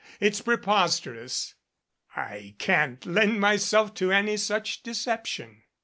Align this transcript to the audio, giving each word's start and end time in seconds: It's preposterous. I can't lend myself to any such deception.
It's 0.19 0.41
preposterous. 0.41 1.53
I 2.15 2.55
can't 2.57 3.05
lend 3.05 3.39
myself 3.39 3.93
to 3.99 4.11
any 4.11 4.35
such 4.35 4.81
deception. 4.81 5.61